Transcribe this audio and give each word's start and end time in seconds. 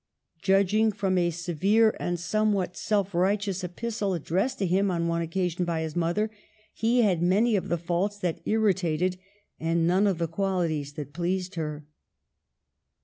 Judging 0.41 0.91
from 0.91 1.15
a 1.15 1.29
severe 1.29 1.95
and 1.99 2.19
somewhat 2.19 2.75
self 2.75 3.13
righteous 3.13 3.63
epistle 3.63 4.15
addressed 4.15 4.57
to 4.57 4.65
him 4.65 4.89
on 4.89 5.07
one 5.07 5.21
occa 5.21 5.51
sion 5.51 5.63
by 5.63 5.81
his 5.81 5.95
mother, 5.95 6.31
he 6.73 7.01
had 7.03 7.21
many 7.21 7.55
of 7.55 7.69
the 7.69 7.77
faults 7.77 8.17
that 8.17 8.41
irritated, 8.45 9.19
and 9.59 9.85
none 9.85 10.07
of 10.07 10.17
the 10.17 10.27
qualities 10.27 10.93
that 10.93 11.13
pleased 11.13 11.53
her. 11.53 11.85